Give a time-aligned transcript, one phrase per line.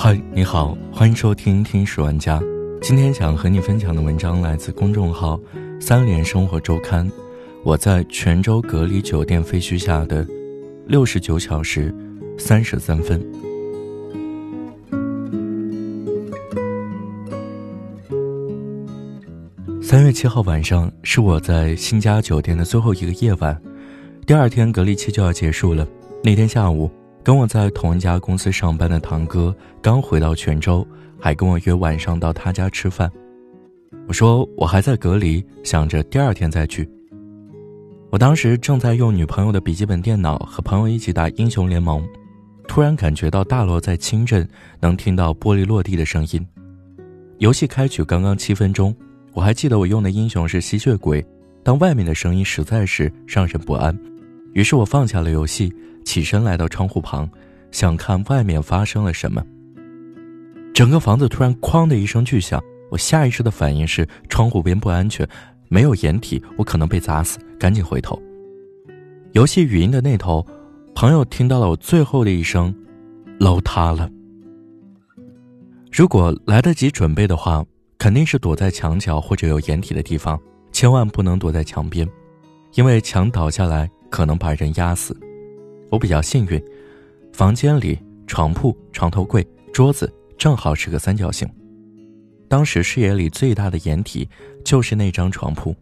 [0.00, 2.38] 嗨，你好，欢迎收听《听史玩家》。
[2.80, 5.40] 今天想和你分享的文章来自公众号
[5.80, 7.10] “三联生活周刊”。
[7.64, 10.24] 我在泉州隔离酒店废墟下的
[10.86, 11.92] 六十九小时
[12.38, 13.20] 三十三分。
[19.82, 23.60] 三月七号晚上是我在新家酒店的最后一个夜晚，
[24.24, 25.84] 第二天隔离期就要结束了。
[26.22, 26.88] 那天下午。
[27.22, 30.86] 跟我在同一家公司上班的堂哥刚回到泉州，
[31.18, 33.10] 还跟我约晚上到他家吃饭。
[34.06, 36.88] 我说我还在隔离，想着第二天再去。
[38.10, 42.02] 我当时正在用女朋友的笔记本电脑和朋友一起打英雄联盟，
[42.66, 44.48] 突然感觉到大楼在轻震，
[44.80, 46.46] 能听到玻璃落地的声音。
[47.36, 48.96] 游戏开局刚刚七分钟，
[49.34, 51.22] 我还记得我用的英雄是吸血鬼，
[51.62, 53.94] 但外面的声音实在是让人不安，
[54.54, 55.70] 于是我放下了游戏。
[56.04, 57.28] 起身来到窗户旁，
[57.70, 59.44] 想看外面发生了什么。
[60.74, 65.28] 整个房子突然“哐”的一声巨响，我下意识的反应是窗户边不安全，
[65.68, 68.20] 没有掩体，我可能被砸死，赶紧回头。
[69.32, 70.46] 游戏语音的那头，
[70.94, 72.74] 朋友听到了我最后的一声
[73.40, 74.08] ：“楼塌了。”
[75.90, 77.64] 如果来得及准备的话，
[77.98, 80.38] 肯定是躲在墙角或者有掩体的地方，
[80.70, 82.08] 千万不能躲在墙边，
[82.74, 85.18] 因为墙倒下来可能把人压死。
[85.90, 86.62] 我比较幸运，
[87.32, 91.48] 房间里床铺、床头柜、桌子正好是个三角形。
[92.48, 94.28] 当时视野里最大的掩体
[94.64, 95.74] 就是那张床铺。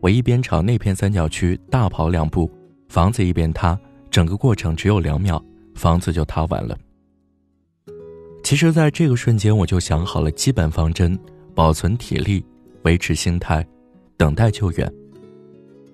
[0.00, 2.50] 我一边朝那片三角区大跑两步，
[2.88, 3.78] 房子一边塌，
[4.10, 5.42] 整个过程只有两秒，
[5.74, 6.78] 房子就塌完了。
[8.42, 11.18] 其实，在这个瞬间，我就想好了基本方针：
[11.54, 12.44] 保存体力，
[12.82, 13.66] 维持心态，
[14.16, 14.92] 等待救援。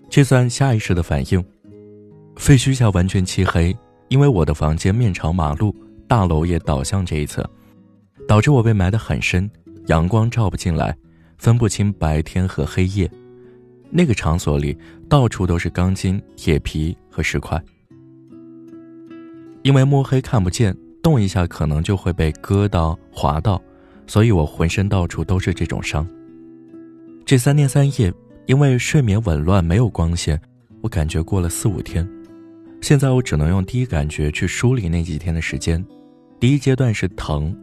[0.08, 1.42] 这算下意识的反应。
[2.40, 3.76] 废墟下完全漆黑，
[4.08, 5.76] 因为我的房间面朝马路，
[6.08, 7.48] 大楼也倒向这一侧，
[8.26, 9.48] 导致我被埋得很深，
[9.88, 10.96] 阳光照不进来，
[11.36, 13.08] 分不清白天和黑夜。
[13.90, 14.74] 那个场所里
[15.06, 17.62] 到处都是钢筋、铁皮和石块，
[19.62, 23.60] 因为摸黑看不见，动一下可能就会被割到、划到，
[24.06, 26.06] 所以我浑身到处都是这种伤。
[27.26, 28.10] 这三天三夜，
[28.46, 30.40] 因为睡眠紊乱，没有光线，
[30.80, 32.08] 我感觉过了四五天。
[32.80, 35.84] 现在我只能用第一感觉去梳理那几天的时间。
[36.40, 37.54] 第一阶段是疼，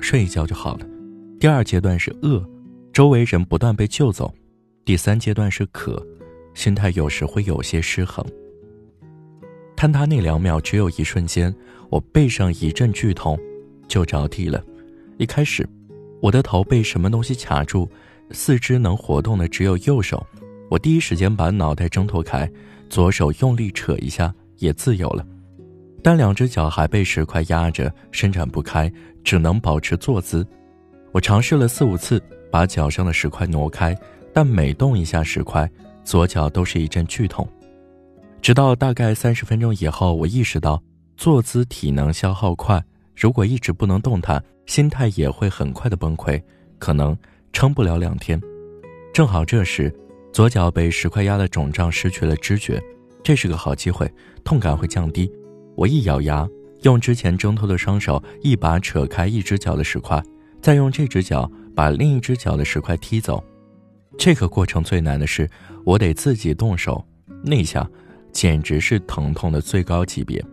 [0.00, 0.86] 睡一觉就好了；
[1.38, 2.44] 第二阶段是饿，
[2.92, 4.26] 周围人不断被救走；
[4.84, 6.04] 第三阶段是渴，
[6.52, 8.24] 心态有时会有些失衡。
[9.76, 11.54] 坍塌那两秒只有一瞬间，
[11.88, 13.38] 我背上一阵剧痛，
[13.86, 14.62] 就着地了。
[15.18, 15.66] 一开始，
[16.20, 17.88] 我的头被什么东西卡住，
[18.32, 20.26] 四肢能活动的只有右手。
[20.68, 22.50] 我第一时间把脑袋挣脱开，
[22.90, 24.34] 左手用力扯一下。
[24.64, 25.24] 也自由了，
[26.02, 28.90] 但两只脚还被石块压着，伸展不开，
[29.22, 30.44] 只能保持坐姿。
[31.12, 32.20] 我尝试了四五次
[32.50, 33.96] 把脚上的石块挪开，
[34.32, 35.70] 但每动一下石块，
[36.02, 37.46] 左脚都是一阵剧痛。
[38.40, 40.82] 直到大概三十分钟以后，我意识到
[41.16, 42.82] 坐姿体能消耗快，
[43.14, 46.42] 如果一直不能动弹，心态也会很快的崩溃，
[46.78, 47.16] 可能
[47.52, 48.40] 撑不了两天。
[49.12, 49.94] 正好这时，
[50.32, 52.82] 左脚被石块压的肿胀，失去了知觉。
[53.24, 54.08] 这是个好机会，
[54.44, 55.28] 痛感会降低。
[55.74, 56.46] 我一咬牙，
[56.82, 60.22] 用之前挣脱的双手一把扯开一只脚的石块，
[60.60, 63.42] 再用这只脚把另一只脚的石块踢走。
[64.18, 65.48] 这个过程最难的是，
[65.84, 67.02] 我得自己动手，
[67.42, 67.88] 那下
[68.30, 70.44] 简直是疼痛的最高级别。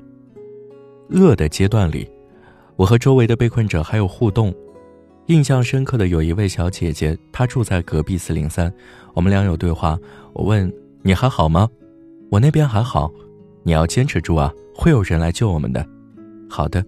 [1.10, 2.10] 饿的阶段里，
[2.78, 4.56] 我和周围的被困者还有互动，
[5.26, 8.74] 印象深刻的有一位小姐姐，她住在隔壁四零三，
[9.14, 10.00] 我们俩有对话。
[10.32, 10.74] 我问
[11.04, 11.70] 你还好吗？
[12.32, 13.12] 我那边还好，
[13.62, 14.50] 你要坚持住啊！
[14.74, 15.86] 会有人来救我们的。
[16.50, 16.82] 好的，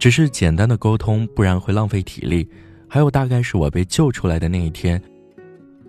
[0.00, 2.48] 只是简单的沟通，不然会浪费体力。
[2.88, 5.00] 还有，大概是我被救出来的那一天，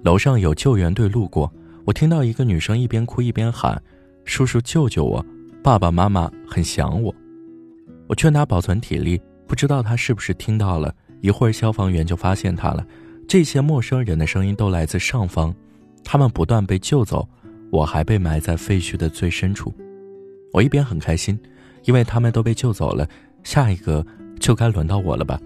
[0.03, 1.51] 楼上有救援队路过，
[1.83, 3.81] 我听到一个女生一边哭一边喊
[4.23, 5.25] ：“叔叔救救我，
[5.63, 7.13] 爸爸妈妈很想我。”
[8.05, 10.93] 我劝她保存体力，不知道她是不是听到了。
[11.21, 12.85] 一会儿消防员就发现她了。
[13.27, 15.51] 这些陌生人的声音都来自上方，
[16.03, 17.27] 他们不断被救走。
[17.73, 19.73] 我还被埋在废墟的最深处，
[20.51, 21.37] 我一边很开心，
[21.85, 23.09] 因为他们都被救走了，
[23.43, 24.05] 下一个
[24.39, 25.41] 就该轮到我了吧，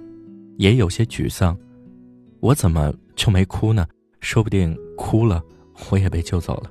[0.57, 1.57] 也有些沮丧，
[2.41, 3.87] 我怎么就没哭呢？
[4.19, 5.41] 说不定哭了，
[5.89, 6.69] 我也被救走了。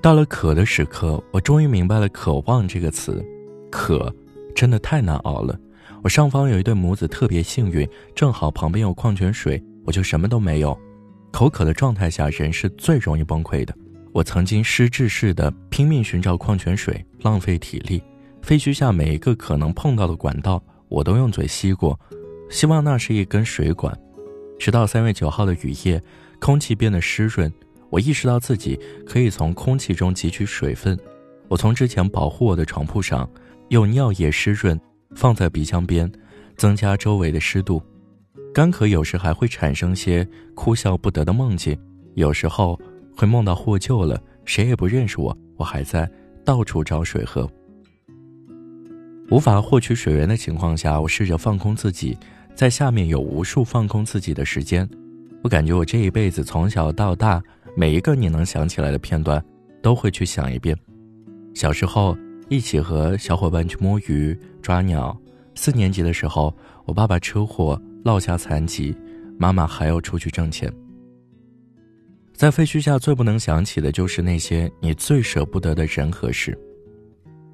[0.00, 3.22] 到了渴的时刻，我终于明白了“渴望”这个词，
[3.70, 4.10] 渴
[4.54, 5.60] 真的太难熬了。
[6.02, 10.74] 我上方有一对母子特别幸运，正好旁边有矿泉水，我就什么都没有。
[11.30, 13.74] 口渴的状态下，人是最容易崩溃的。
[14.12, 18.02] 我曾经失智似的拼命寻找矿泉水，浪费体力。
[18.42, 21.98] 废墟下每一个可能碰到的管道，我都用嘴吸过，
[22.50, 23.96] 希望那是一根水管。
[24.58, 26.00] 直到三月九号的雨夜，
[26.38, 27.50] 空气变得湿润，
[27.88, 30.98] 我意识到自己可以从空气中汲取水分。
[31.48, 33.28] 我从之前保护我的床铺上
[33.68, 34.78] 用尿液湿润，
[35.16, 36.10] 放在鼻腔边，
[36.56, 37.82] 增加周围的湿度。
[38.52, 41.78] 干咳有时还会产生些哭笑不得的梦境，
[42.14, 42.78] 有时候
[43.16, 46.10] 会梦到获救了，谁也不认识我，我还在
[46.44, 47.48] 到处找水喝。
[49.30, 52.16] 无法获取水源的情况下，我试着放空自己。
[52.54, 54.86] 在下面有无数放空自己的时间，
[55.42, 57.42] 我感觉我这一辈子从小到大，
[57.74, 59.42] 每一个你能想起来的片段，
[59.80, 60.76] 都会去想一遍。
[61.54, 62.14] 小时候
[62.50, 65.16] 一起和小伙伴去摸鱼抓鸟，
[65.54, 66.54] 四年级的时候
[66.84, 68.94] 我爸爸车祸落下残疾，
[69.38, 70.70] 妈妈还要出去挣钱。
[72.42, 76.58] 在废墟下最不能想起的就是那些你最舍不得的人和事。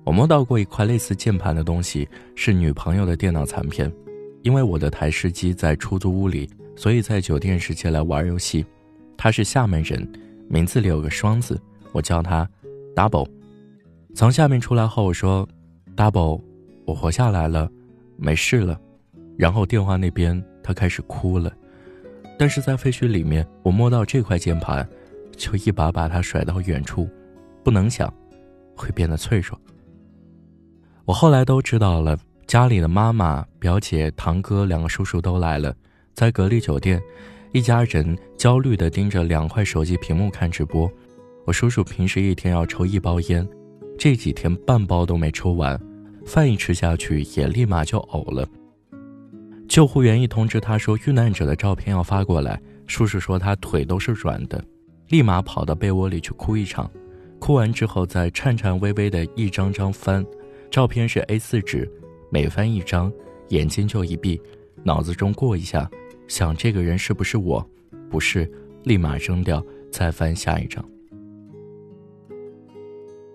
[0.02, 3.92] 我摸到过一块类似键盘的东西，是女朋友的电脑残片。
[4.44, 8.64] 因为我的台式机在出租屋里，所以在酒店时借来玩游戏。
[9.14, 10.10] 他是厦门人，
[10.48, 11.60] 名字里有个双字，
[11.92, 12.48] 我叫他
[12.96, 13.28] Double。
[14.14, 15.46] 从下面出来后，我说
[15.94, 16.40] ：“Double，
[16.86, 17.70] 我活下来了，
[18.16, 18.80] 没事了。”
[19.36, 21.52] 然后电话那边他开始哭了。
[22.38, 24.88] 但是在废墟里面，我摸到这块键盘，
[25.36, 27.08] 就一把把它甩到远处，
[27.64, 28.12] 不能想，
[28.76, 29.60] 会变得脆弱。
[31.04, 32.16] 我后来都知道了。
[32.46, 35.74] 家里的妈妈、表姐、堂哥两个叔叔都来了，
[36.14, 36.98] 在隔离酒店，
[37.52, 40.90] 一家人焦虑地盯着两块手机屏幕看直播。
[41.44, 43.46] 我叔叔平时一天要抽一包烟，
[43.98, 45.78] 这几天半包都没抽完，
[46.24, 48.48] 饭一吃下去也立马就呕了。
[49.68, 54.64] 救护员一通知他说遇难者的照片要发过来，叔叔说他腿都是软的，
[55.08, 56.90] 立马跑到被窝里去哭一场，
[57.38, 60.24] 哭完之后再颤颤巍巍的一张张翻，
[60.70, 61.88] 照片是 A4 纸。
[62.30, 63.12] 每翻一张，
[63.48, 64.40] 眼睛就一闭，
[64.84, 65.88] 脑子中过一下，
[66.26, 67.64] 想这个人是不是我？
[68.10, 68.50] 不是，
[68.84, 70.84] 立马扔掉，再翻下一张。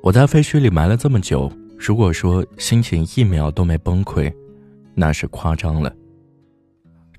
[0.01, 4.31] 我在废墟里埋了这么久，如果说心情一秒都没崩溃，
[4.93, 5.95] 那是夸张了。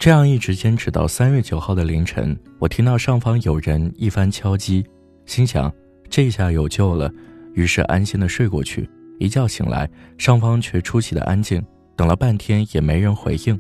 [0.05, 4.85] 这样一直坚持到三月九号的凌晨，我听到上方有人一番敲击，
[5.25, 5.73] 心想
[6.11, 7.11] 这下有救了，
[7.55, 8.87] 于是安心的睡过去。
[9.19, 11.65] 一觉醒来，上方却出奇的安静，
[11.97, 13.59] 等了半天也没人回应，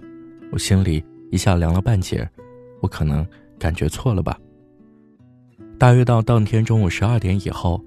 [0.52, 2.28] 我心里一下凉了半截，
[2.82, 3.26] 我可能
[3.58, 4.38] 感觉错了吧。
[5.78, 7.82] 大约到当天中午十二点以后，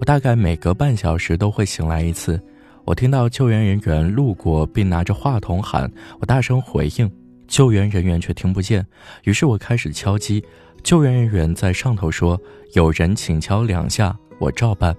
[0.00, 2.40] 我大概每隔半小时都会醒来一次，
[2.86, 7.06] 我听到救援人员路过并拿着话筒喊，我大声回应，
[7.48, 8.86] 救援人员却听不见，
[9.24, 10.44] 于是我开始敲击，
[10.84, 12.40] 救援人员在上头说
[12.74, 14.96] 有人请敲两下，我照办。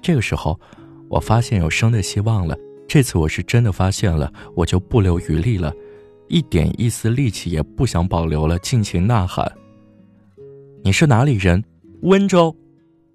[0.00, 0.56] 这个时候。
[1.08, 2.58] 我发现有生的希望了，
[2.88, 5.72] 这次我是真的发现了，我就不留余力了，
[6.26, 9.48] 一点一丝力气也不想保留了，尽情呐喊。
[10.82, 11.62] 你是哪里人？
[12.02, 12.52] 温州。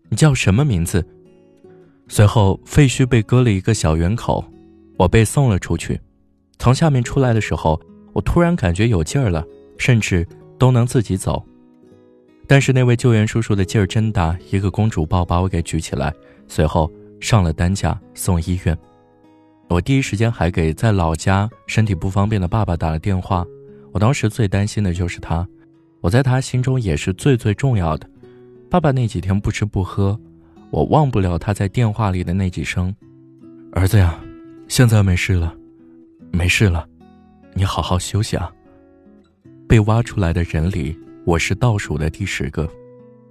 [0.07, 1.05] 你叫什么名字？
[2.07, 4.41] 随后废墟被割了一个小圆口，
[4.97, 5.99] 我被送了出去。
[6.59, 7.77] 从下面出来的时候，
[8.13, 9.45] 我突然感觉有劲儿了，
[9.77, 10.27] 甚至
[10.57, 11.43] 都能自己走。
[12.47, 16.13] 但是那位救援叔叔的劲儿真大，一个公主抱把我给举起来，
[16.47, 16.91] 随后。
[17.21, 18.75] 上了担架送医院，
[19.69, 23.45] 我第一时间还给在老家身体不方便的爸爸打了电话。
[23.91, 25.47] 我当时最担心的就是他，
[25.99, 28.09] 我在他心中也是最最重要的。
[28.71, 30.19] 爸爸那几天不吃不喝，
[30.71, 32.91] 我忘不了他在电话里的那几声
[33.73, 34.19] ：“儿子呀，
[34.67, 35.53] 现在没事了，
[36.31, 36.87] 没事了，
[37.53, 38.51] 你好好休息啊。”
[39.67, 42.69] 被挖出来的人里，我是倒数的第十个。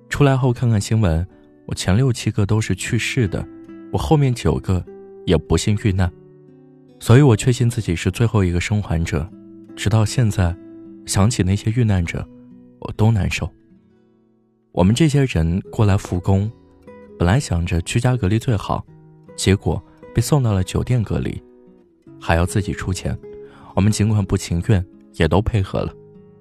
[0.09, 1.27] 出来后看看新闻，
[1.67, 3.47] 我前六七个都是去世的。
[3.93, 4.85] 我后面九个
[5.27, 6.11] 也不幸遇难，
[6.99, 9.29] 所以我确信自己是最后一个生还者。
[9.77, 10.57] 直到现在，
[11.07, 12.27] 想起那些遇难者，
[12.79, 13.51] 我都难受。
[14.73, 16.51] 我们这些人过来复工，
[17.19, 18.85] 本来想着居家隔离最好，
[19.37, 19.83] 结果
[20.15, 21.43] 被送到了酒店隔离，
[22.21, 23.19] 还要自己出钱。
[23.81, 24.85] 我们尽管不情愿，
[25.15, 25.91] 也都配合了。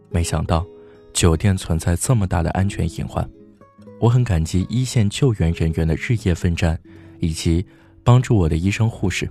[0.09, 0.67] 没想到，
[1.13, 3.25] 酒店存在这么大的安全隐患。
[3.97, 6.77] 我很感激一线救援人员的日夜奋战。
[7.19, 7.65] 以及
[8.03, 9.29] 帮助我的医生护士，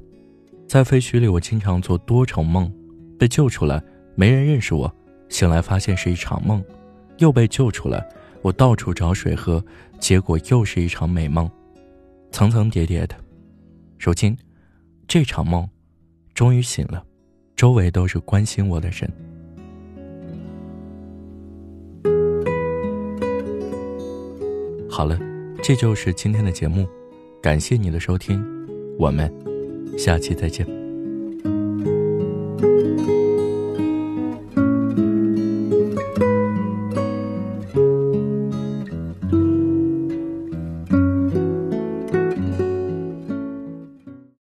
[0.66, 2.70] 在废墟里，我经常做多重梦，
[3.18, 3.82] 被救出来，
[4.14, 4.90] 没人认识我，
[5.28, 6.64] 醒来发现是一场梦，
[7.18, 8.06] 又被救出来，
[8.42, 9.62] 我到处找水喝，
[9.98, 11.50] 结果又是一场美梦，
[12.30, 13.14] 层层叠叠的。
[13.98, 14.36] 如今，
[15.06, 15.68] 这场梦
[16.34, 17.04] 终于醒了，
[17.58, 19.10] 周围都是关心我的人。
[24.88, 25.18] 好了，
[25.60, 26.86] 这就是今天的节目。
[27.42, 28.40] 感谢你的收听，
[28.96, 29.28] 我们
[29.98, 30.77] 下期再见。